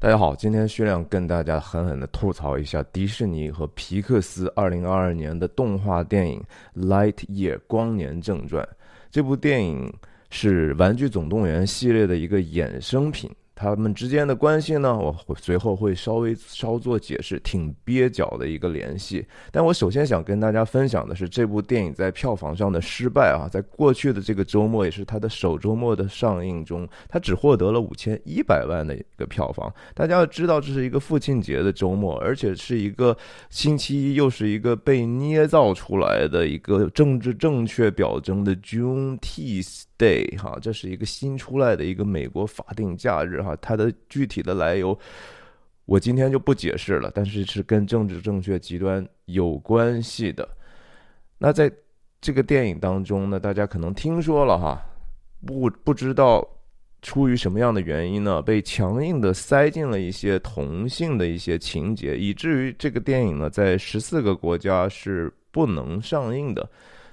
[0.00, 6.42] 大家好，今天薛亮跟大家狠狠的吐槽一下迪士尼和皮克斯二零二二年的动画电影
[6.86, 8.64] 《Light Year 光年正传》。
[9.10, 9.92] 这部电影
[10.30, 13.30] 是《玩具总动员》系列的一个衍生品。
[13.60, 14.96] 他们之间的关系呢？
[14.96, 19.22] 我随后会稍微稍作解释，挺蹩脚的一个联系。
[19.52, 29.70] 但我首先想跟大家分享的是，这部电影在票房上的失败啊，在过去的这个周末，也是它的首周末的上映中，它只获得了五千一百万的一个票房。
[29.94, 33.14] 大家要知道，这是一个父亲节的周末，而且是一个
[33.50, 39.62] 星期一，又是一个被捏造出来的一个政治正确表征的 June Tea
[39.98, 44.98] Day 哈，这是一个新出来的一个美国法定假日哈，它的具体的来由
[45.84, 50.48] 我今天就不解释了，但是是跟政治正确极端有关系的。
[51.38, 51.70] 那在
[52.20, 54.80] 这个电影当中呢，大家可能听说了哈，
[55.46, 56.46] 不不知道
[57.02, 66.68] 出于什么样的原因呢，被强硬的塞进了一些同性的一些情节，以至于这个电影呢，在十四个国家是不能上映的。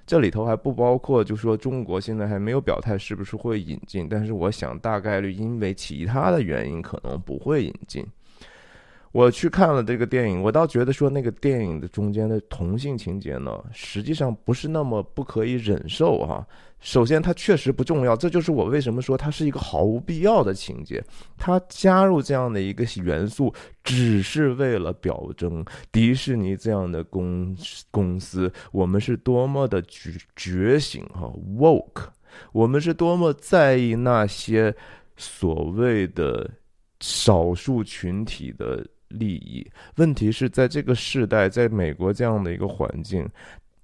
[0.07, 8.07] 这里头还不包括，就说中国现在还没有表态是不是会引进，但是我想大概率因为其他的原因可能不会引进。
[9.11, 16.45] 我去看了这个电影，我倒觉得说那个电影的中间的同性情节呢，实际上不是那么不可以忍受哈。
[16.79, 21.03] 首先，它确实不重要，这就是我为什么说它是一个毫无必要的情节。
[21.35, 23.51] 它加入这样的一个元素，
[23.83, 27.57] 只是为了表征迪士尼这样的公
[27.89, 32.03] 公司，我们是多么的觉觉醒哈，woke，
[32.51, 34.73] 我们是多么在意那些
[35.15, 36.47] 所谓的
[36.99, 39.65] 少数群体的利益。
[39.95, 43.27] 问题是在这个时代，在美国这样的一个环境。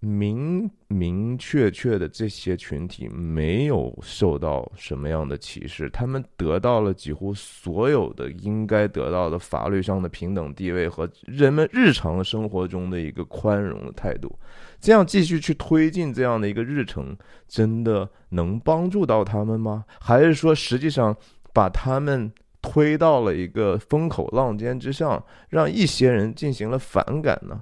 [0.05, 14.37] 明明确确的，这些群体没有受到什么样的歧视，他们得到了几乎所有的应该得到的法律上的平等地位和人们日常生活中的一个宽容的态度。
[14.81, 17.15] 这样继续去推进这样的一个日程，
[17.47, 19.85] 真的能帮助到他们吗？
[20.01, 21.15] 还是说，实际上
[21.53, 22.29] 把他们
[22.63, 27.61] 推到了一个风口浪尖之上，让一些人进行了反感呢？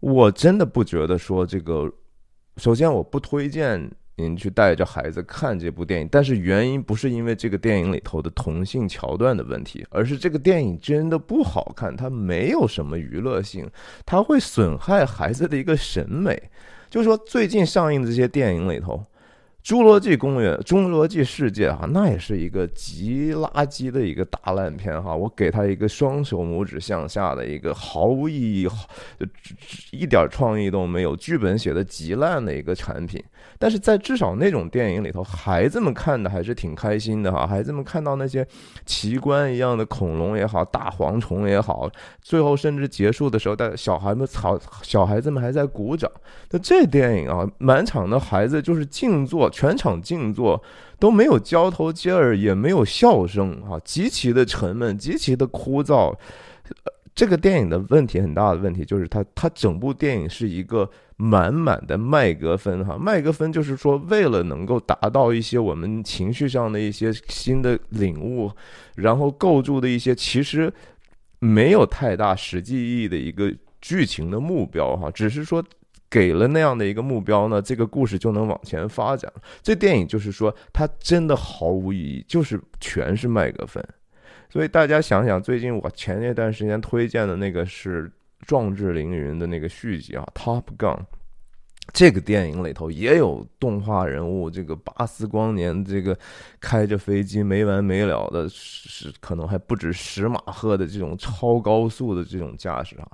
[0.00, 1.92] 我真的不觉得说这个，
[2.56, 13.70] 首先我不推荐您去带着孩子看这部电影，但是原因不是因为这个电影里头的同性桥段的问题，而是这个电影真的不好看，它没有什么娱乐性，
[14.06, 16.50] 它会损害孩子的一个审美。
[16.88, 18.94] 就是说，最近上映的这些电影里头。
[19.64, 28.68] 《侏罗纪公园》《侏罗纪世界》哈，那也是一个极垃圾的一个大烂片哈，我给他一个双手拇指向下的一个毫无意义、
[29.18, 29.26] 就
[29.90, 33.24] 一点创意都没有、剧本写的极烂的一个产品。
[33.58, 37.46] 但是在至少那种电影里头，孩子们看的还是挺开心的哈。
[37.46, 38.46] 孩子们看到那些
[38.84, 41.88] 奇观一样的恐龙也好，大蝗虫也好，
[42.20, 46.10] 最后甚至结束的时候，带小孩们草小孩子们还在鼓掌。
[46.50, 49.50] 那这电影啊，满场的孩子就是静坐。
[49.54, 50.60] 全场静坐，
[50.98, 56.12] 都没有交头接耳，也没有笑声啊，极其的沉闷，极其的枯燥。
[57.14, 68.50] 这个电影的问题很大的问题就是，它它整部电影是一个满满的麦格芬哈，麦格芬就是说，为了能够达到一些我们情绪上的一些新的领悟，
[68.96, 70.72] 然后构筑的一些其实
[71.38, 75.62] 没有太大实际意义的一个剧情的目标哈，只是说。
[76.14, 79.32] 给了那样的一个目标呢，这个故事就能往前发展。
[79.64, 83.82] 这电影就是说，它真的毫无意义，就是全是麦克风。
[84.48, 88.04] 所以大家想想，最近我前一段时间推荐的那个是
[88.46, 90.96] 《壮志凌云》的那个续集啊，《Top Gun》。
[91.92, 96.16] 这个电影里头也有动画人物，这个巴斯光年，这个
[96.60, 103.08] 开着飞机没完没了的，是可能还不止十马赫的这种超高速的这种驾驶啊。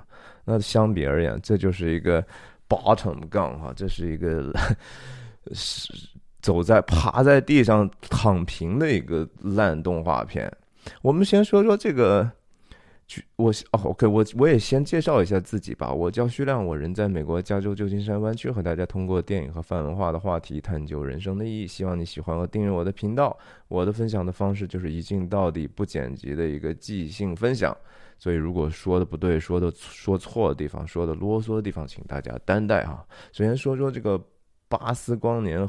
[0.45, 2.23] 那相比而言，这就是一个。
[2.71, 4.53] Bottom 杠哈，这是一个
[5.51, 5.93] 是
[6.41, 10.49] 走在爬在地上躺平的一个烂动画片。
[11.01, 12.31] 我们先说说这个，
[13.35, 15.91] 我哦，OK，我我也先介绍一下自己吧。
[15.91, 21.67] 我叫徐亮，我人在美国加州旧金山湾区，和大家通过电影和泛文化的话题探究人生的意义。
[21.67, 23.37] 希望你喜欢和订阅我的频道。
[23.67, 27.75] 我的分享的方式就是一镜到底不剪辑的一个即兴分享。
[28.21, 33.03] 所以，如果说的不对，说的说错的地方，说的啰嗦的地方，请大家担待哈。
[33.31, 34.23] 首先说说这个
[34.69, 35.67] 巴斯光年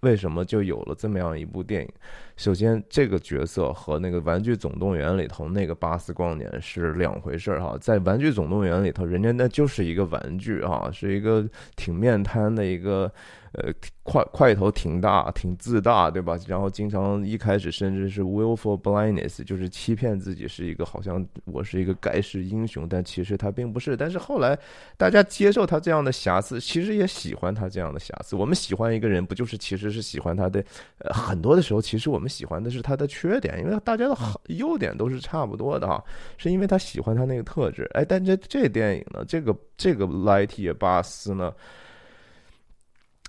[0.00, 1.88] 为什么就有了这么样一部电影。
[2.36, 7.76] 首先，这个角色和那个《玩具总动员》里头那个巴斯光年是两回事儿哈。
[7.80, 13.10] 在《玩具总动员》里头，人家那就是一个玩具哈，是一个挺面瘫的一个
[13.52, 13.72] 呃，
[14.02, 16.36] 块块头挺大，挺自大，对吧？
[16.48, 23.96] 然后经常一开始甚至是 willful blindness，就是欺骗自己是一个好像我是一个盖世英雄，但其实他并不是。
[23.96, 24.58] 但是后来
[24.96, 28.34] 大家接受他这样的瑕疵，其实也喜欢他这样的瑕疵。
[28.34, 30.64] 我们喜欢一个人，不就是其实是喜欢他的？
[30.98, 36.02] 呃，很多的时候，其实我们喜欢的是他的缺点，因为大家的好优点都是差不多的哈，
[36.36, 37.88] 是因为他喜欢他那个特质。
[37.94, 41.52] 哎，但这这电影呢，这个这个莱蒂巴斯呢？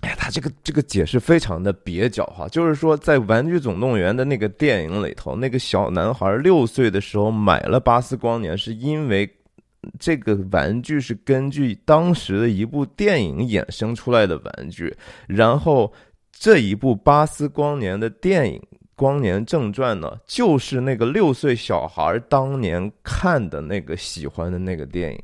[0.02, 9.28] 哎，他这个这个解释非常的蹩脚哈，就是说在《玩具总动员》的那个电影里头，那个小男孩六岁的时候买了巴斯光年，是因为
[9.98, 14.94] 这个玩具是根据当时的一部电影衍生出来的玩具，
[15.26, 15.90] 然后
[16.30, 18.60] 这一部巴斯光年的电影
[18.96, 25.22] 《光年正传》呢，就是那个六岁小孩当年看的那个喜欢的那个电影，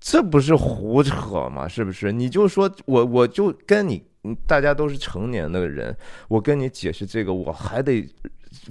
[0.00, 1.68] 这不是胡扯吗？
[1.68, 2.10] 是不是？
[2.12, 4.02] 你就说我我就跟你。
[4.46, 8.06] 大家都是成年的人，我跟你解释这个，我还得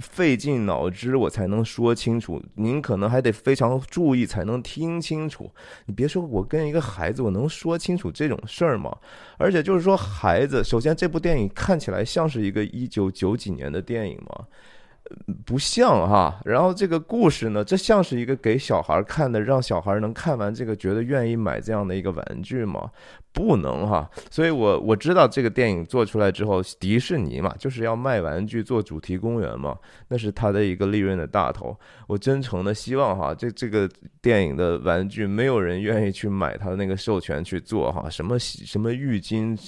[0.00, 2.42] 费尽脑汁，我才能说清楚。
[2.54, 5.50] 您可能还得非常注意，才能听清楚。
[5.86, 8.96] 你别说我跟一个孩子，我能说清楚这种事儿吗？
[9.36, 14.46] 而且就是说，孩子，首先这部电影看起来像是一个一九九几年的电影吗？
[15.46, 22.90] 不像哈，然后这个故事呢，这像是一个给小孩看的，让小孩能看完这个觉得愿意买这样的一个玩具吗？
[23.32, 24.10] 不能哈。
[24.30, 29.76] 所以我我知道这个电影做出来之后，迪士尼嘛，就是要卖玩具做主题公园嘛，
[30.08, 31.74] 那是他的一个利润的大头。
[32.06, 33.88] 我真诚的希望哈，这这个
[34.20, 39.58] 电影的玩具没有人愿意去买他的那个授权去做哈，什么什么浴巾。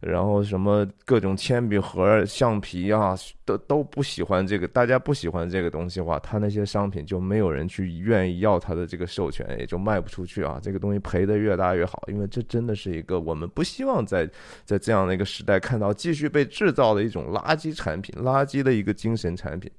[0.00, 4.68] 然后什么各种铅笔盒、橡皮啊，都都不喜欢这个。
[4.68, 10.60] 大家不喜欢这个东西的话，他那些商品就没有人去愿意要他的这个授权，也就卖不出去啊。
[10.62, 14.28] 这个东西赔的越大越好，因为这真的是一个我们不希望在
[14.64, 19.70] 在这样的一个时代看到继续被制造的一种垃圾产品，垃圾的一个精神产品。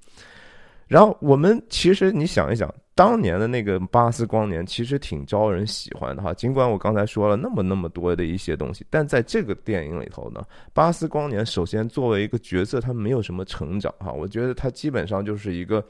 [0.88, 2.74] 然后我们其实你想一想。
[2.98, 10.42] 当年的那个巴斯光年其实挺招人喜欢的哈，尽管我刚才说了那么那么多的一些东西，但在这个电影里头呢，
[10.72, 15.86] 巴斯光年首先作为一个角色，他没有什么成长哈，我觉得他基本上就是一个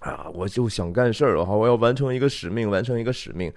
[0.00, 3.52] 啊，我就想干事儿哈，我要完成一个使命，完成一个使命。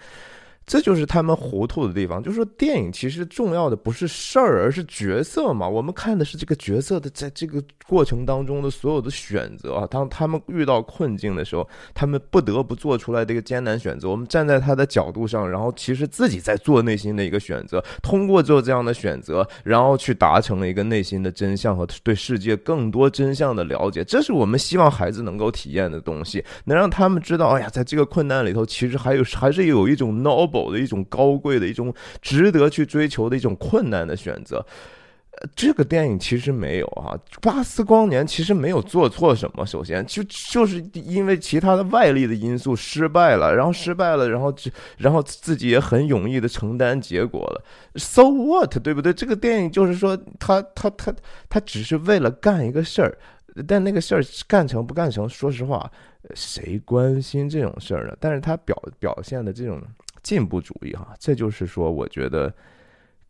[0.66, 5.70] 这就是他们糊涂的地方，就是说电影其实重要的不是事儿，而是角色嘛。
[5.70, 9.86] 我们看的是这个角色的在这个过程当中的所有的选择啊。
[9.86, 14.10] 当他们遇到困境的时候，他们不得不做出来的一个艰难选择。
[14.10, 24.04] 我们站在他的角度上，然后其实自己在做内心的一个选择，通过做这样的选择，然后去达成了一个内心的真相和对世界更多真相的了解。
[24.04, 30.55] 这是我们希望孩子能够体验的东西，能让他们知道，哎呀，在这个困难里头，其实还有还是有一种 nob。
[30.72, 34.66] 的一种高贵的一种值得去追求的一种困难的选择，
[35.38, 37.12] 呃，这个电影其实没有啊，
[37.42, 44.56] 巴斯光年其实没有做错什么，首先就就是因为其他的外力的因素失败了，然后失败了，然后
[44.98, 47.62] 然后自己也很容易的承担结果了
[47.96, 49.12] ，so what，对不对？
[49.14, 51.14] 这个电影就是说，他他他
[51.50, 53.18] 他只是为了干一个事儿，
[53.68, 55.92] 但那个事儿干成不干成，说实话，
[56.34, 58.16] 谁关心这种事儿呢？
[58.22, 59.82] 但是他表表现的这种。
[60.26, 62.52] 进步主义哈，这就是说，我觉得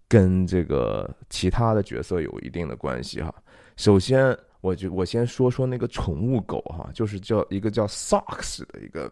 [0.08, 3.36] 跟这个其他的角色有一定的关系哈。
[3.76, 9.12] 首先，我就我先说说那个宠物狗哈，就是叫一个叫 Socks 的一个，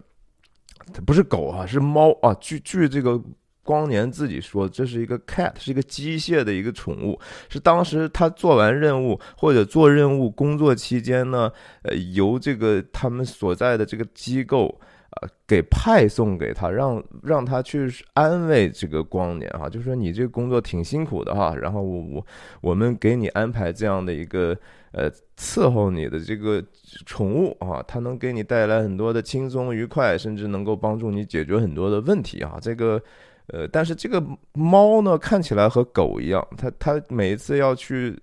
[0.94, 2.34] 它不是狗哈，是猫啊。
[2.40, 3.22] 据据这个
[3.63, 14.80] 光年自己说，这是一个 cat，是一个机械的一个宠物，是当时他做完任务或者做任务工作期间呢，呃，由这个他们所在的这个机构。
[15.22, 22.25] 呃，给派送给他，让让他去安慰这个光年哈，就说你这个工作挺辛苦的哈，然后我我
[22.62, 24.58] 我们给你安排这样的一个
[24.91, 26.63] 呃伺候你的这个
[27.05, 32.58] 宠物啊，它能给你带来很多的轻松愉快，甚至能够帮助你解决很多的问题啊。
[32.62, 33.01] 这个
[33.48, 38.17] 呃，但是这个猫呢，看起来和狗一样，它它每一次要去。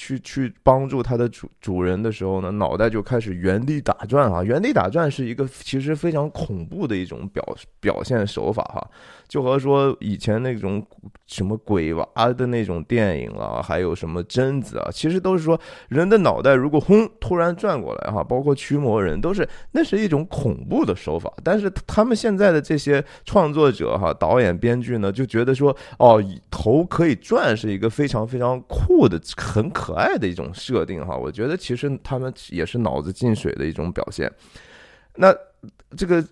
[0.00, 4.44] 去去帮助它的主主人的时候呢，脑袋就开始原地打转啊！
[4.44, 7.44] 原地打转是一个其实非常恐怖的一种表
[7.80, 8.90] 表现手法哈。
[9.26, 10.86] 就和说以前那种
[11.26, 21.30] 什么鬼娃的那种电影啊，还有什么贞子啊，其实都是说人的脑袋如果轰突然转过来哈，包括驱魔人都是那是一种恐怖的手法。
[21.42, 31.16] 但是他们现在的这些创作者哈，导演编剧呢就觉得说哦，头可以转是一个非常非常酷的、很可可爱的一种设定哈。
[31.16, 34.30] 我觉得其实他们也是脑子进水的一种表现。
[35.14, 35.34] 那
[35.96, 36.22] 这个。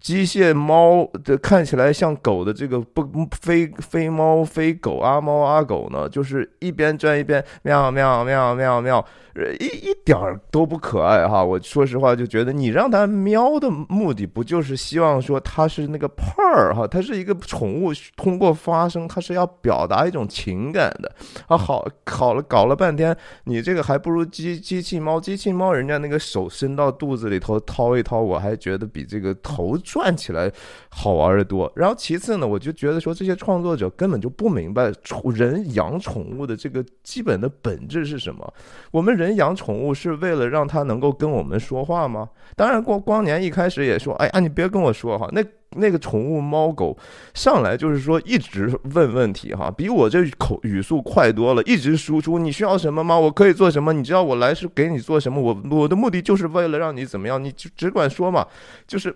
[0.00, 9.06] 机械猫的看起来像狗的这个不非非猫非狗阿猫阿狗呢，就是一边转一边喵喵喵喵喵。
[9.60, 11.42] 一一点儿都不可爱哈！
[11.42, 21.10] 我说实话就觉得你让它喵的目的不就是希望说它是那个 purr 哈，它是一个宠物，通过发声它是要表达一种情感的
[21.46, 21.56] 啊！
[21.56, 30.50] 好，好了，搞了半天，你这个还不如机机器猫，机器猫人家那个手伸到肚子里头掏一掏，我还觉得比这个头转起来
[30.88, 31.70] 好玩的多。
[31.76, 38.52] 然后其次呢，我就觉得说这些创作者根本就不明白宠人养宠物的这个基本的本质是什么，
[38.90, 39.10] 我们。
[39.20, 42.26] 人养宠物是为了让它能够跟我们说话吗？
[42.56, 45.44] 当然，光光年一开始也说：“哎呀，你别跟我说哈。”那
[45.76, 46.96] 那个宠物猫狗
[47.34, 53.18] 上来就是说一直问问题哈，比我这口语速快多了，一直输出你需要什么吗？
[53.18, 53.92] 我可以做什么？
[53.92, 55.38] 你知道我来是给你做什么？
[55.38, 57.42] 我我的目的就是为了让你怎么样？
[57.42, 58.46] 你就只管说嘛，
[58.86, 59.14] 就是。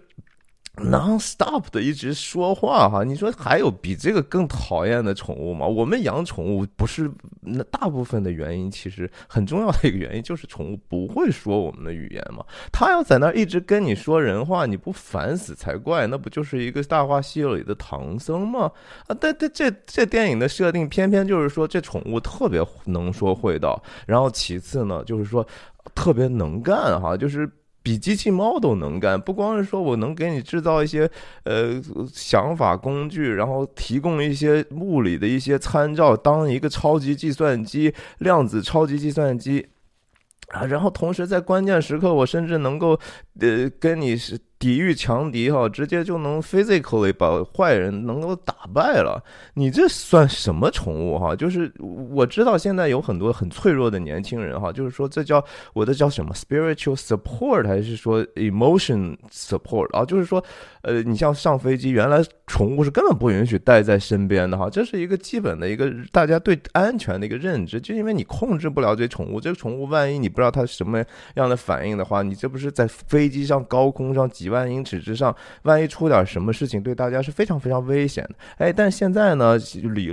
[0.76, 5.64] Non-stop 的一直说话哈，你说还有比这个更讨厌的宠物吗？
[5.64, 7.09] 我们养宠物不是
[7.40, 12.45] 那大部分的原因，其实很重要的一个原因就是宠物不会说我们的语言嘛。
[12.73, 16.09] 它要在那儿一直跟你说人话，你不烦死才怪。
[16.09, 18.71] 那不就是一个大话西游里的唐僧吗？
[19.07, 25.47] 啊，但但这这电影的设定偏偏就是说这宠物特别能说会道，然后其次呢就是说
[25.95, 27.49] 特别能干哈，就是。
[27.85, 31.09] 比机器猫都能干，不光是说我能给你制造一些
[31.45, 31.81] 呃
[32.12, 39.69] 想法工具，然后提供一些物理的一些参照，当一个超级计算机、量子超级计算机
[40.49, 42.99] 啊，然后同时在关键时刻，我甚至能够
[43.38, 44.37] 呃跟你是。
[44.64, 49.23] 抵御强敌哈，直接就能 physically 把坏人能够打败了。
[49.52, 51.37] 你这算什么宠物哈？
[51.37, 55.44] 就是我知道现在有很多很脆弱的年轻人哈，就是说这叫
[55.75, 60.02] 我的叫什么 spiritual support 还是说 emotion support 啊？
[60.02, 60.42] 就是说，
[60.85, 71.03] 呃，你像上飞机，原来宠物是根本不允许带在身边的哈，这是一个基本的一个大家对安全的一个认知，就因为你控制不了这宠物，这个宠物万一你不知道它什么
[71.37, 74.64] 样的反应的话，你这不是在飞机上高空上几万。
[74.75, 78.35] 英尺之上，万一出点什么事情，对大家是非常非常危险的。
[78.59, 79.57] 哎，但现在呢，
[79.95, 80.11] 理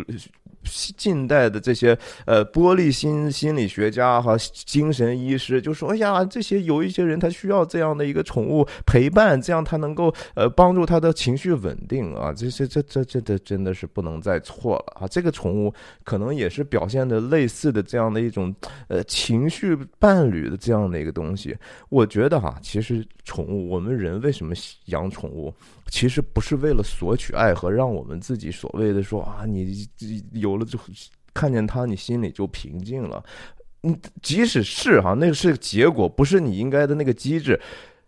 [0.95, 15.07] 近代的这些呃玻璃心心理学家和精神医师就说：“哎呀，这些有一些人他需要这样的一个宠物陪伴，这样他能够呃帮助他的情绪稳定啊。”这些这这这这真的是不能再错了啊！
[15.07, 18.53] 这个宠物可能也是表现的类似的这样的一种
[18.87, 21.55] 呃情绪伴侣的这样的一个东西。
[21.89, 24.53] 我觉得哈，其实宠物，我们人为什么
[24.87, 25.53] 养宠物？
[25.87, 29.87] 其实不是为了索取爱和让我们自己所谓的说啊，你
[30.33, 30.83] 有了之后
[31.33, 33.23] 看见它，你心里就平静了。
[33.83, 37.57] 嗯，即使是哈，那个是结果，不是你应该的那个机制。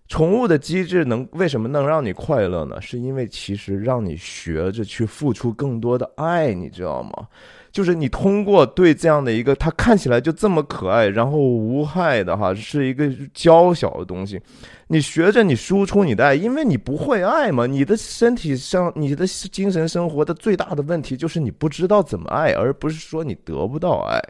[0.07, 2.79] 宠物的机制能为什么能让你快乐呢？
[2.81, 7.27] 是因为其实让你学着去付出更多的爱，你知道吗？
[7.72, 14.39] 就是你通过对这样的一个，它看起来就这么可爱，然后无害的哈，是一个娇小的东西，
[14.88, 24.22] 你学着你输出你的爱，因为你不会爱嘛，你的身体上、你的精神生活的最大的问题就是你不知道怎么爱，而不是说你得不到爱。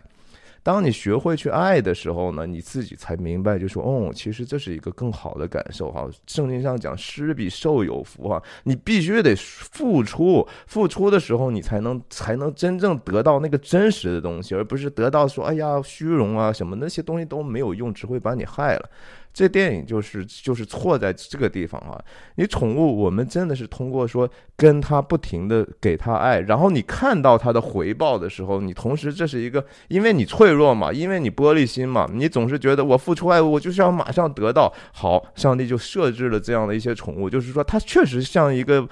[0.63, 6.07] 当你学会去爱的时候呢，你自己才明白，就说哦，其实这是一个更好的感受哈。
[6.25, 18.89] 圣经上讲，施比受有福哈，你必须得付出，付出的时候，你才能才能真正得到那个真实的东西，而不是得到说哎呀虚荣啊什么那些东西都没有用，只会把你害了。
[19.33, 21.99] 这电影就是就是错在这个地方啊！
[22.35, 34.71] 你宠物，我们真的是通过说跟它不停的给它爱，然后你看到它的回报的时候，你同时这是一个，因为你脆弱嘛，因为你玻璃心嘛，你总是觉得我付出爱，我就是要马上得到。
[34.93, 38.87] 好，上帝就设置了这样的一些宠物，就是说它确实像一个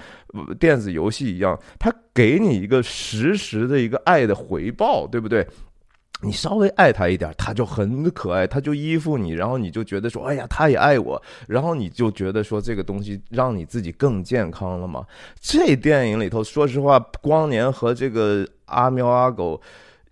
[0.58, 5.46] 电子游戏一样，它给你一个实时的一个爱的回报，对不对？
[6.24, 15.04] 你稍微爱他一点，他就很可爱，他就依附你，然后你就觉得说，哎呀，他也爱我，然后你就觉得说，这个东西让你自己更健康了吗。
[15.40, 19.60] 这电影里头，说实话，光年和这个阿喵阿狗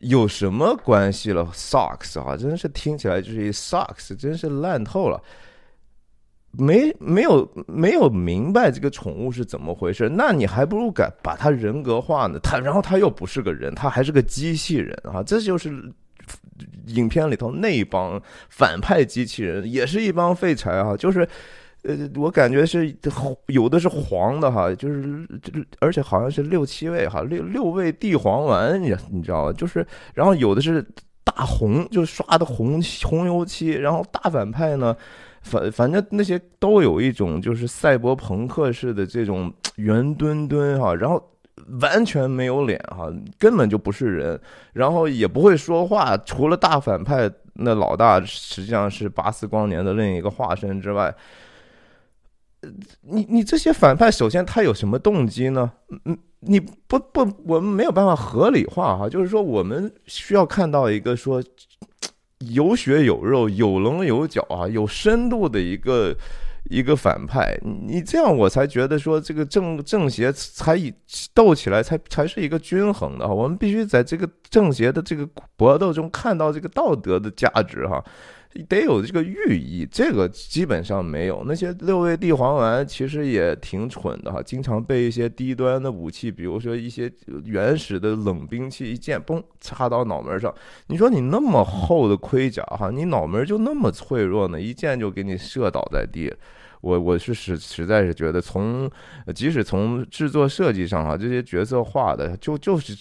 [0.00, 5.22] 有什么关系了？Socks 啊，真是听起来就是一 Socks，真是烂透了。
[6.52, 12.40] 没没有没有明白这个宠物是怎么回事，那你还不如改把它人格化呢。
[12.42, 15.22] 他然后他又不是个人，他还是个机器人啊！
[15.22, 15.70] 这就是
[16.86, 20.96] 影片里头那帮反派机器人，也是一帮废柴啊！
[20.96, 21.26] 就是
[21.84, 22.92] 呃，我感觉是
[23.46, 25.24] 有的是黄的哈，就是
[25.78, 29.52] 而且好像是六七位哈，六六位地黄丸，你你知道吧？
[29.52, 30.84] 就是然后有的是
[31.22, 34.96] 大红，就刷的红红油漆，然后大反派呢。
[35.40, 41.22] 反反正那些都有一种就是赛博朋克式的这种圆墩墩哈，然后
[41.80, 44.40] 完全没有脸哈，根本就不是人，
[44.72, 51.14] 然后也不会说话，除了大反派那老大实际上是巴斯光年的另一个化身之外。
[53.00, 55.72] 你你这些反派，首先他有什么动机呢？
[56.04, 59.08] 嗯，你不不，我们没有办法合理化哈。
[59.08, 61.42] 就是说，我们需要看到一个说
[62.46, 66.16] 有血有肉、有棱有角啊、有深度的一个
[66.70, 67.58] 一个反派。
[67.62, 70.92] 你这样，我才觉得说这个正正邪才以
[71.34, 73.28] 斗起来才才是一个均衡的。
[73.28, 78.02] 我们必须在这个正邪的这个搏斗中看到这个道德的价值哈。
[78.68, 81.44] 得有这个寓意，这个基本上没有。
[81.46, 87.10] 那些六味地黄丸其实也挺蠢的哈，经常被一些低端的武器，比如说一些
[87.44, 90.52] 原始的冷兵器，一剑嘣插到脑门上。
[90.88, 94.60] 你说你那么厚的盔甲哈，你脑门就那么脆弱呢？
[94.60, 96.34] 一剑就给你射倒在地。
[96.80, 98.90] 我我是实实在是觉得，从
[99.32, 102.96] 即使从制作设计上哈，这些角色画的就就是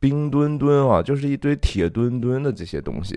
[0.00, 3.16] 冰墩墩啊，就是一堆铁墩墩的这些东西。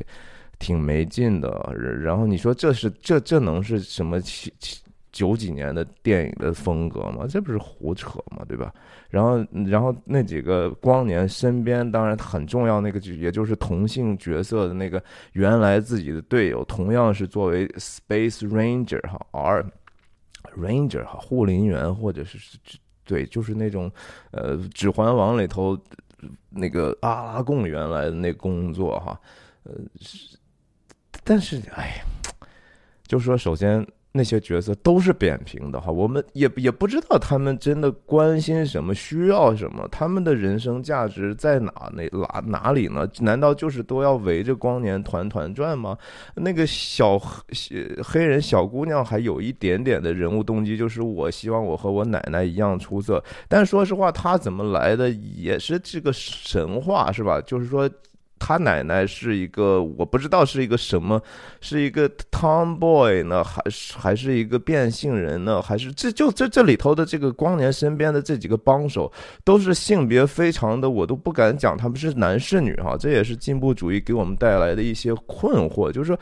[0.63, 7.27] 挺没劲的，然后你说这是这这能是什么七七九几年的电影的风格吗？
[7.27, 8.45] 这不是胡扯吗？
[8.47, 8.73] 对吧？
[9.09, 15.03] 然后然后那几个光年身边当然很重要那个也就是同性角色的那个
[15.33, 19.65] 原来自己的队友，同样是作为 Space Ranger 哈 R
[20.57, 22.57] Ranger 哈护林员或者是
[23.03, 23.91] 对就是那种
[24.31, 25.77] 呃指环王里头
[26.49, 29.19] 那个阿拉贡原来的那工作哈
[29.63, 29.73] 呃。
[31.23, 32.03] 但是，哎呀，
[33.07, 43.09] 就说，首先那些角色都是扁平的哈，我们也也不知道他们真的关心什么，需要什么，他们的人生价值在哪哪哪哪里呢？
[43.21, 45.97] 难道就是都要围着光年团团转吗？
[46.35, 47.43] 那个小黑
[48.03, 53.23] 黑人小姑娘还有一点点的人物动机，就是我希望我和我奶奶一样出色。
[53.47, 57.41] 但说实话，她怎么来的也是这个神话，是吧？
[57.41, 57.89] 就是说。
[58.39, 61.21] 他奶奶是一个，我不知道是一个什么，
[61.61, 65.61] 是一个 tomboy 呢，还是还是一个变性人呢？
[65.61, 69.11] 还是这就这这里头的这个光年身边的这几个帮手，
[69.43, 72.97] 都是性别非常的，我都不敢讲他们是男是女哈。
[72.99, 76.19] 这也是进步主义给我们带来的一些困惑，就是说。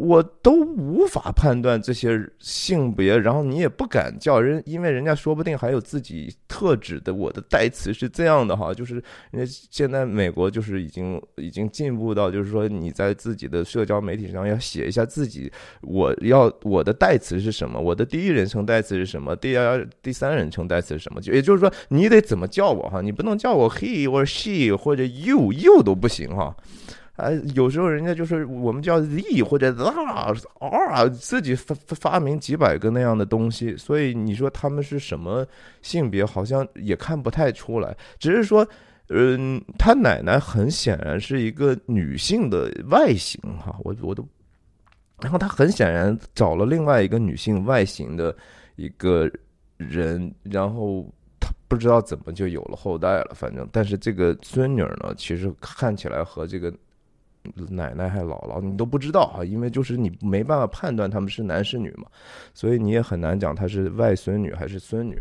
[0.00, 7.12] 我都无法判断这些性别，然后你也不敢叫人，因为人家说不定还有自己特指的。
[7.12, 26.56] 我的代词是这样的哈，就是人家现在美国就是已经已经进步到，就是说你在自己的社交媒体上要写一下自己，我要我的代词是什么，我的第一人称代词是什么，第二第三人称代词是什么，就也就是说你得怎么叫我哈，你不能叫我 he 或者 she 或者 you you 都不行哈。
[27.18, 29.74] 啊，有时候人家就是我们叫 Z 或者
[30.60, 35.44] R，自己发发明几百个那样的东西，所以你说他们是什么
[35.82, 37.96] 性别，好像也看不太出来。
[38.20, 38.64] 只是说，
[39.08, 44.24] 嗯，他奶奶很显然是一个女性的外形哈，我我都，
[45.20, 48.32] 然后他很显然找了另外一个女性外形的
[48.76, 49.28] 一个
[49.76, 51.04] 人，然后
[51.40, 56.72] 他不知道怎么就有了后代了，反正，但是这个孙女呢，其实看起来和这个。
[57.68, 62.06] 奶奶还姥姥，你都不知道啊，因为就是你没办法判断他们是男是女嘛，
[62.54, 65.18] 所以你也很难讲她是外孙女还是孙女。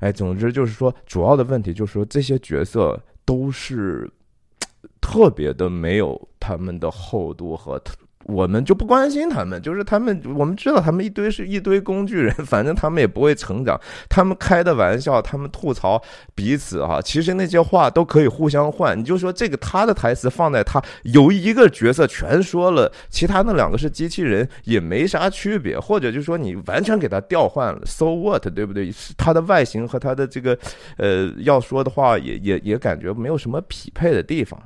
[0.00, 4.10] 哎，总之就是说，主要的问题就是说，这些角色都是
[5.00, 7.80] 特别的没有他们的厚度和。
[8.28, 13.80] 我们就不关心他们，就是他们，我们知道他们一堆是一堆工具人， 反正他们也不会成长。
[14.06, 16.00] 他们开的玩笑，他们吐槽
[16.34, 18.98] 彼此哈，其实那些话都可以互相换。
[18.98, 28.92] 你就说这个他的台词放在他有一个角色全说了，其他那两个是机器人也没啥区别，或者就说你完全给他调换了，so what，对不对？
[29.16, 30.58] 他的外形和他的这个
[30.98, 34.60] 呃要说的话也也也感觉没有什么匹配的地方，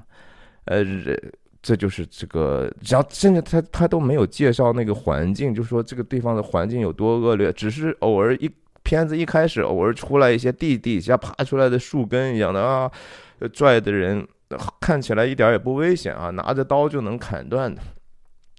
[0.64, 0.84] 呃。
[1.62, 8.50] 这就是这个，然后甚至他他都没有介绍那个环境，就说这个地方的环境有多恶劣，只是偶尔一
[8.82, 12.90] 片子一开始偶尔出来一些地底下爬出来的树根一样的啊，
[13.52, 14.26] 拽的人
[14.80, 17.80] 看起来一点也不危险啊，拿着刀就能砍断的，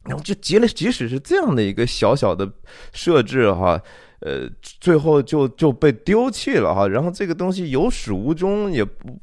[0.06, 2.50] 然后就即了，即使是这样的一个小小的
[2.94, 3.78] 设置哈，
[4.22, 9.20] 呃，最后就就被丢弃了哈，然后这个东西有始无终，也不。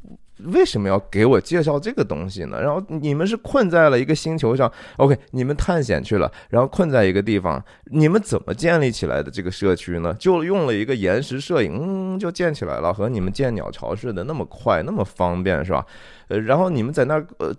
[0.46, 2.60] 为什么要给我介绍这个东西呢？
[2.60, 10.14] 然后你们是困在了一个星球上，OK，你们探险去了，然后困在一个地方，你们怎么建立起来的这个社区呢？
[10.18, 15.84] 就用了一个延时摄影，就建起来了，和你们建鸟巢似的，那么快，那么方便，是吧？
[16.30, 17.52] 呃，然后你们在那儿呃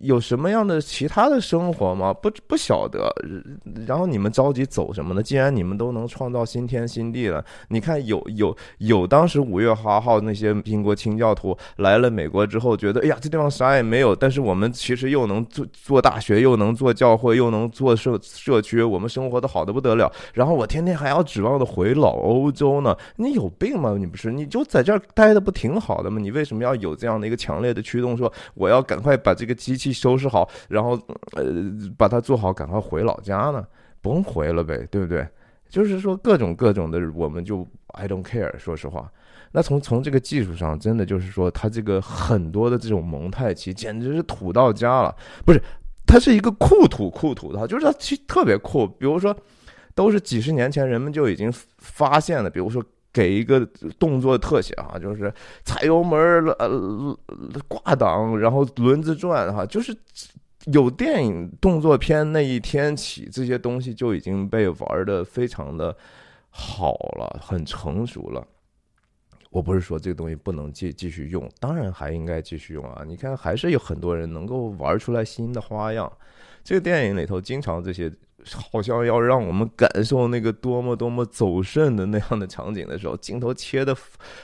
[0.00, 2.14] 有什么样的其他的生活吗？
[2.14, 3.12] 不不晓得。
[3.84, 5.20] 然后你们着急走什么呢？
[5.20, 20.08] 既然你们都能创造新天新地了，你看有有有，当时五月八号那些英国清教徒来了美国之后，觉得哎呀这地方啥也没有，但是我们其实又能做做大学，又能做教会，又能做社社区，我们生活的好的不得了。
[20.32, 22.96] 然后我天天还要指望着回老欧洲呢？
[23.16, 23.96] 你有病吗？
[23.98, 26.20] 你不是你就在这儿待的不挺好的吗？
[26.20, 27.95] 你为什么要有这样的一个强烈的驱？
[27.96, 30.90] 驱动说：“我要赶快把这个机器收拾好，然后
[31.32, 31.44] 呃
[31.96, 33.66] 把它做好，赶快回老家呢？
[34.02, 35.26] 不用回了呗，对不对？
[35.68, 38.56] 就是说各种各种的，我们就 I don't care。
[38.58, 39.10] 说实话，
[39.50, 45.16] 那从从这个技术上，真的就是说，它这个很多的这种蒙太奇简直是土到家了。
[45.44, 45.60] 不是，
[46.06, 48.86] 它是一个酷土酷土的，就是它其实特别酷。
[48.86, 49.36] 比如说，
[49.94, 52.84] 都是几十年前人们就已经发现了，比如说。”
[53.16, 53.64] 给一个
[53.98, 55.32] 动作特写啊，就是
[55.64, 56.20] 踩油门
[56.58, 57.16] 呃
[57.66, 59.96] 挂档，然后轮子转哈，就是
[60.66, 65.96] 有电影动作片那一天起，这些东西就已经被玩的非常的
[66.50, 68.46] 好了，很成熟了。
[69.48, 73.02] 我不是说这个东西不能继继续用，当然还应该继续用啊。
[73.06, 76.12] 你看，还是有很多人能够玩出来新的花样。
[76.66, 78.12] 这个电影里头经常这些。
[78.70, 83.92] 好像要让我们感受那个多么多么走肾的那样的场景的时候，镜头切的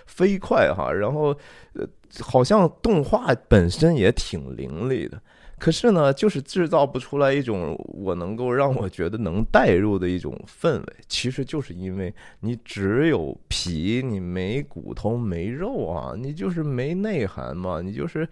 [0.06, 1.26] 飞快哈，然后
[1.74, 1.86] 呃，
[2.20, 5.22] 好像动画本身也挺凌厉的，
[5.56, 10.86] 可是呢，就是制造不出来一种我能够让我觉得能代入的一种氛围。
[11.06, 18.28] 其实就是因为你只有皮，你没骨头没肉啊，你就是没内涵嘛，你就是。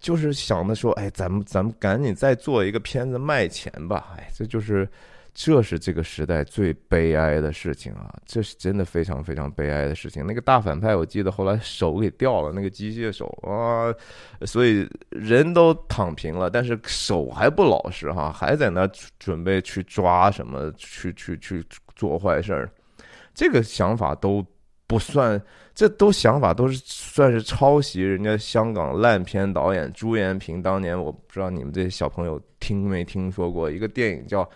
[0.00, 4.88] 就是想着说，哎，咱们咱们赶紧再做一个片子卖钱吧，哎，这就是，
[5.34, 8.10] 这是这个时代最悲哀的事情啊！
[8.24, 10.26] 这是真的非常非常悲哀的事情。
[10.26, 13.94] 那个大反派，我记得后来手给掉了，那个机械手啊，
[14.46, 21.62] 所以人都躺平了，但是手还不老实哈，还在那准备去抓什么，去去去
[21.94, 22.70] 做坏事儿，
[23.34, 24.42] 这个想法都。
[24.90, 25.40] 不算，
[25.72, 34.42] 这都想法都是算是抄袭人家香港烂片导演朱延平当年，我不知道你们这些小朋友听没听说过一个电影叫《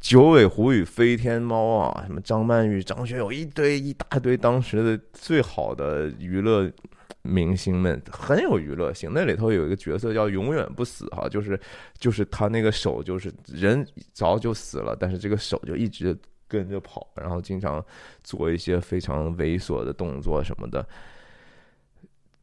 [0.00, 6.72] 九尾狐与飞天猫》啊，什么张曼玉、张学友一堆一大堆当时的最好的娱乐
[7.20, 9.10] 明星们，很有娱乐性。
[9.12, 11.60] 那里头有一个角色叫永远不死哈，就是
[11.98, 16.18] 就是他那个手就是人早就死了，但是这个手就一直。
[16.52, 17.82] 跟着跑，然后经常
[18.22, 20.86] 做一些非常猥琐的动作什么的，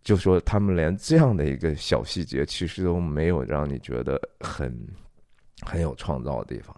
[0.02, 4.76] 就说他们连这样的一个小细节，其实都没有让你觉得很
[5.62, 6.76] 很有创造的地方。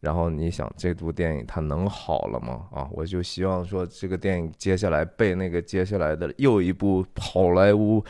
[0.00, 2.66] 然后你想这部电影它能好了吗？
[2.72, 8.04] 啊，我就希望说这个电影接下来被那个接下来的又一部好莱坞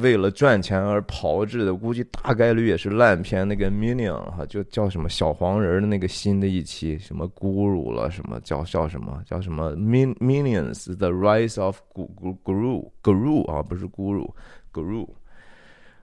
[0.00, 3.46] 为了赚钱而炮制的，估计大概率也是烂片。
[3.46, 14.30] 那个 Minion 哈，就叫什么小黄人的那个新的一期，什么 Guru 了，什么叫叫什么叫什么 Min Minions The Rise of Guru Guru 啊，不是 Guru
[14.72, 15.08] Guru，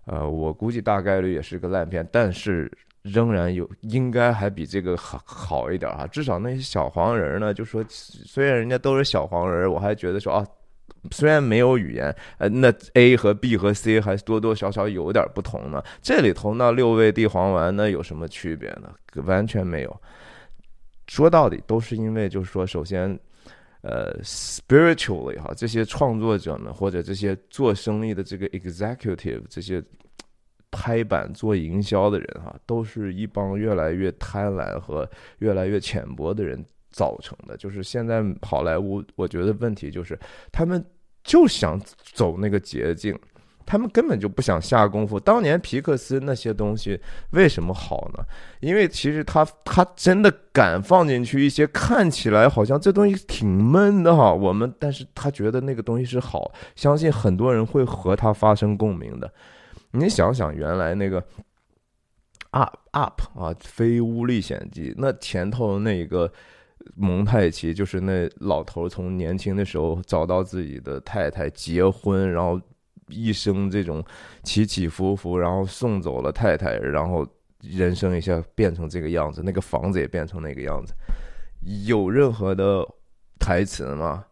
[0.06, 2.72] 呃，我估计大概率也是个烂片，但是。
[3.04, 6.06] 仍然有，应该还比这个好好一点哈。
[6.06, 10.46] 至少那些小黄人呢，就说虽然人家都是小黄人，我还觉得说啊，
[11.10, 15.84] 虽然没有语言，呃，那 A 和 B 和 C 还是多多少少有点不同呢。
[16.02, 18.94] 这里头那六味地黄丸那有什么区别呢？
[19.24, 20.02] 完全没有。
[21.08, 23.20] 说到底都是因为，就是说，首先，
[23.82, 29.84] 呃，spiritually 哈，这些创作者们或者这些做生意的这个 executive 这些。
[30.74, 35.06] 拍板做营销的人哈，都是一帮越来越贪婪和
[35.40, 37.58] 越来越浅薄的人造成的。
[37.58, 40.18] 就是现在好莱坞，我觉得问题就是
[40.52, 40.84] 他们
[41.24, 41.80] 就想
[42.14, 43.18] 走那个捷径，
[43.66, 45.20] 他们根本就不想下功夫。
[45.20, 47.00] 当年皮克斯那些东西
[47.32, 48.24] 为什么好呢？
[48.60, 59.32] 因为其实他他真的敢放进去一些看起来好像这东西挺闷的哈，我们但是他觉得那个东西是好，相信很多人会和他发生共鸣的。
[59.92, 61.24] 你想想，原来那个
[62.52, 66.32] up up 啊，《飞屋历险记》那前头那个
[66.96, 72.60] 蒙太奇，就是那老头从年轻的时候找到自己的太太结婚，然后
[73.08, 74.04] 一生这种
[74.44, 77.28] 起起伏伏，然后送走了太太，然后
[77.62, 80.94] 人生一下变成这个样子，那个房子也变成那个样子，
[81.86, 82.86] 有任何的
[83.40, 84.26] 台词吗？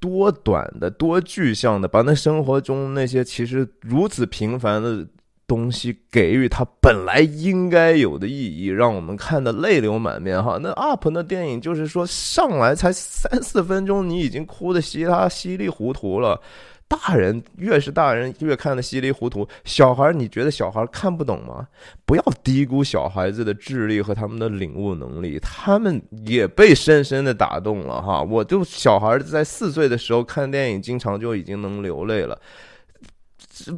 [0.00, 5.06] 多短的、多具象的，把那生活中那些其实如此平凡的
[5.46, 10.58] 东西给予它本来应该有的意义，让我们看得泪流满面哈。
[10.60, 16.40] 那 UP 那电影就是说上来才三四分钟，你已经哭得稀他稀里糊涂了。
[16.88, 21.66] 大人越是大人越看得稀里糊涂，小孩你觉得小孩看不懂吗？
[22.04, 28.22] 不要低估小孩子的智力和他们的领悟能力，他们也被深深的打动了哈。
[28.22, 32.40] 我就小孩在四岁的时候看电影，经常就已经能流泪了。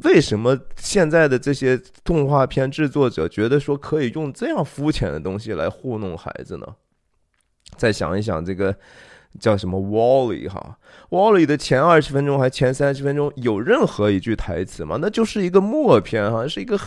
[0.03, 6.67] 为什么现在的这些动画片制作者觉得说可以用这样肤浅的东西来糊弄孩子呢？
[7.77, 8.77] 再想一想这个。
[9.39, 10.79] 叫什么 Wally 哈
[11.11, 14.99] ，Wally 的前二十分钟还前三十分钟有任何一句台词吗？
[15.01, 16.81] 那就是一个默片哈，是一个，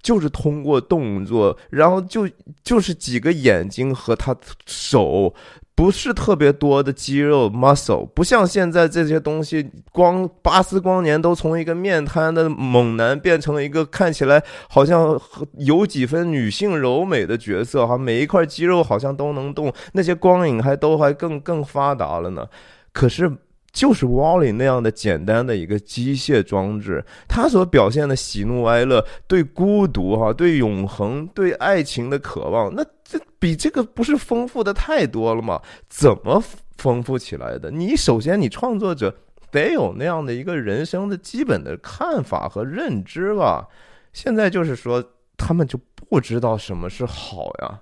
[0.00, 2.28] 就是通过动作，然后就
[2.64, 4.34] 就是几个眼睛和他
[4.64, 5.34] 手。
[5.76, 15.20] 不是特别多的肌肉 muscle，不像现在这些东西，光巴斯光年都从一个面瘫的猛男变成了一个看起来好像
[15.58, 22.46] 有几分女性柔美的角色哈，每一块肌肉好像都能动，那些光影还都还更更发达了呢，
[22.92, 23.30] 可是。
[23.76, 35.60] 就是 Wally 那样的简单的一个机械装置，它所表现的喜怒哀乐、对孤独、哈、对永恒、对爱情的渴望，那这比这个不是丰富的太多了吗？
[35.90, 36.42] 怎么
[36.78, 37.70] 丰富起来的？
[37.70, 39.14] 你首先，你创作者
[39.50, 43.68] 得有那样的一个人生的基本的看法和认知吧。
[44.14, 45.04] 现在就是说，
[45.36, 47.78] 他们就不知道什么是好呀。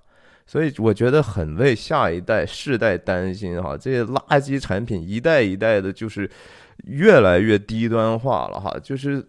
[0.46, 6.30] 所以我觉得很为下一代世代担心哈，这些垃圾产品一代一代的，就是
[6.84, 9.24] 越来越低端化了哈，就是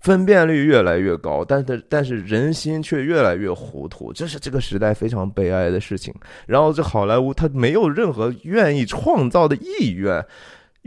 [0.00, 6.14] 分辨率越来越高，但是但是人心却越来越糊涂，这是这个时代非常悲哀的事情。
[6.46, 10.24] 然后这好莱坞它没有任何愿意创造的意愿。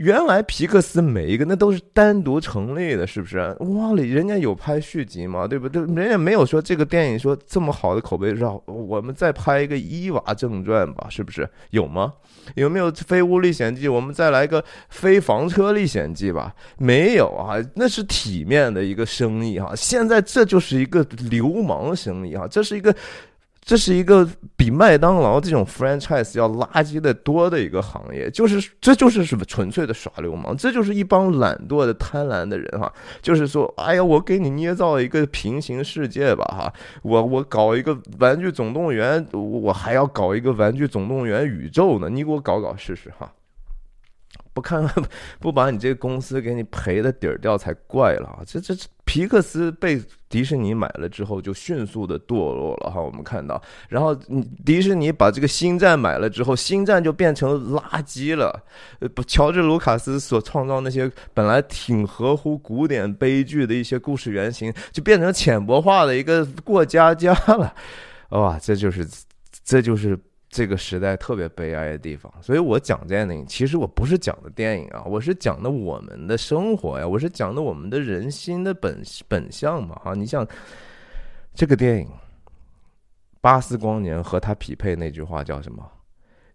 [0.00, 3.38] 原来皮克斯每一个那都是单独成立的，是不是？
[3.58, 5.46] 哇里人家有拍续集吗？
[5.46, 5.82] 对不对？
[5.94, 11.46] 人家没有说这个电影说这么好的口碑，让我们再拍一个伊娃正传吧，是不是？
[11.68, 12.14] 有吗？
[12.54, 13.88] 有没有飞屋历险记？
[13.88, 16.54] 我们再来个飞房车历险记吧？
[16.78, 19.74] 没有啊，那是体面的一个生意哈。
[19.76, 22.94] 现在这就是一个流氓生意哈，这是一个。
[23.62, 32.92] 这是一个比麦当劳这种 franchise 要垃圾的多的一个行业，就是这就是什么纯粹的耍流氓，这就是一帮懒惰的贪婪的人哈，
[33.22, 43.30] 就是说，哎呀，我给你捏造一个平行世界吧哈，我我搞一个玩具总动员，我还要搞一个玩具总动员宇宙呢，你给我搞搞试试哈。
[44.52, 44.84] 不看
[45.38, 48.42] 不把你这个公司给你赔的底儿掉才怪了啊！
[48.46, 54.14] 这这皮克斯被迪士尼买了之后就迅速的堕落了哈，我们看到，然后
[54.64, 58.62] 迪士尼把这个星战买了之后，星战就变成垃圾了。
[58.98, 67.74] 呃，乔治卢卡斯所创造那些本来挺合乎古典悲剧的一些故事原型，就变成浅薄化的一个过家家了。
[68.30, 69.06] 哇，这就是
[69.64, 70.18] 这就是。
[70.52, 80.12] 这个时代特别悲哀的地方，所以我讲电影，其实我不是讲的电影啊，我是讲的我们的生活呀，我是讲的我们的人心的本本相嘛哈。
[80.12, 80.44] 你像
[81.54, 82.06] 这个电影
[83.40, 85.88] 《巴斯光年》和它匹配那句话叫什么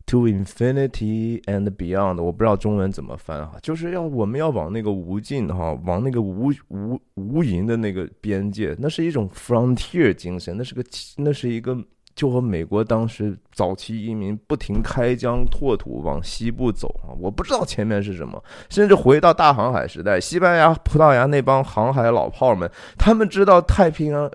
[0.08, 10.84] ？To infinity and beyond，我不知道中文怎么翻哈，就是要我们要往那个无尽哈，往那个无无无垠的那个边界，那是一种 frontier 精神，那是个
[11.16, 11.82] 那是一个。
[12.16, 24.32] 就和美国当时早期移民不停开疆拓土往西部走啊，我不知道前面是什么，甚至回到大航海时代，西班牙、葡萄牙那帮航海老炮们，他们知道太平洋、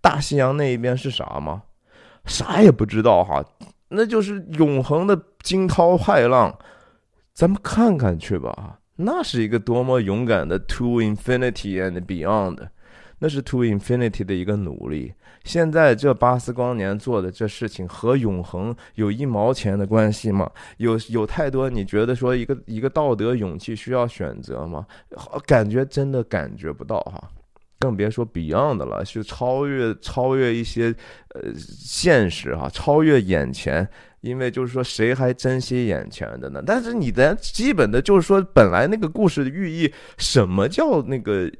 [0.00, 1.62] 大西洋那一边是啥吗？
[2.24, 3.44] 啥也不知道哈，
[3.88, 6.56] 那就是永恒的惊涛骇浪，
[7.34, 12.58] 咱们看看去吧，那是一个多么勇敢的 To infinity and beyond。
[13.18, 15.14] 那是 To Infinity 的一个努力。
[15.44, 20.50] 现在这巴斯光年做的这事情和永恒有一毛钱的关系吗？
[20.76, 24.86] 有有太多你觉得说一个一个道德勇气需要选择吗？
[25.46, 27.30] 感觉真的感觉不到哈，
[27.80, 30.94] 更别说 Beyond 了，去超越超越一些
[31.34, 33.88] 呃现实哈，超越眼前。
[34.22, 36.62] 因为就是说，谁还珍惜眼前的呢？
[36.64, 41.50] 但是你的基本的，就是说，本来那个故事的寓意，什么叫那个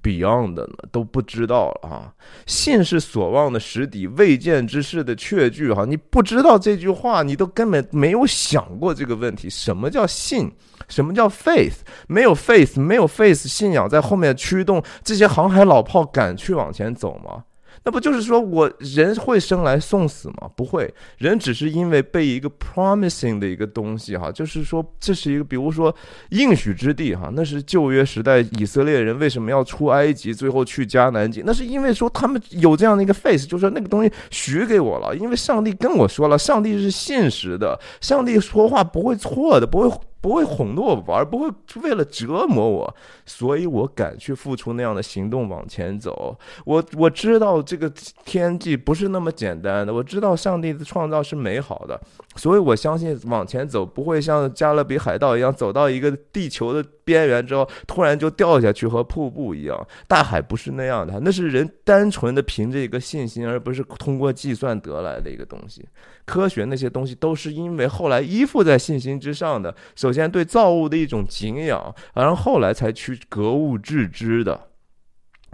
[0.00, 0.74] beyond 的呢？
[0.92, 2.14] 都不知道啊！
[2.46, 5.72] 信是所望的实底，未见之事的确据。
[5.72, 9.50] 哈，你不知道这句话，你都根本没有想过这个问题。
[9.50, 10.50] 什么叫信？
[10.88, 11.78] 什么叫 faith？
[12.06, 17.42] 没有 faith，没有 faith 信仰在后面驱动这些航海老炮敢去往前走吗？
[17.86, 20.50] 那不就是说我人会生来送死吗？
[20.56, 25.94] 不会，人只是因为被一个 promising 的一个东西哈，就是说这是一个，比如说
[26.30, 39.96] 应许之地哈，那是旧约时代以色列人为什么要出埃及，最后去迦南地，那是因为说他们有这样的一个 face，就是说那个东西许给我了，因为上帝跟我说了，上帝是信实的，上帝说话不会错的，不会。
[40.20, 41.48] 不会哄着我，玩不会
[41.82, 46.36] 为了折磨我，所以我敢去付出那样的行动往前走。
[46.64, 47.90] 我我知道这个
[48.24, 52.00] 天际不是那么简单的，我知道上帝的创造是美好的，
[52.34, 59.86] 所以我相信往前走不会像加勒比海盗一样走到一个地球的边缘之后突然就掉下去和瀑布一样。
[60.06, 65.88] 大海不是那样的，那是人单纯的凭着一个信心，而不是通过计算得来的一个东西。
[66.24, 69.72] 科学那些东西都是因为后来依附在信心之上的。
[69.94, 74.60] 首先对造物的一种敬仰，然后后来才去格物致知的。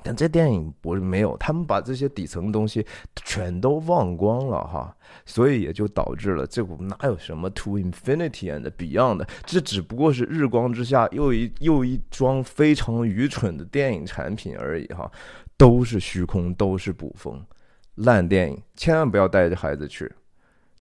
[0.05, 2.87] 但这电影不是没有，他们把这些底层东西
[3.25, 15.11] 全都忘光了哈，所以也就导致了这部哪有什么 To Infinity and Beyond，这只不过是日光之下又一又一桩非常愚蠢的电影产品而已哈，
[15.57, 17.45] 都是虚空，都是捕风，
[17.97, 20.13] 烂电影，千万不要带着孩子去。